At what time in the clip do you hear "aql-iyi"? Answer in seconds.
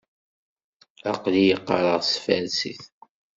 1.11-1.55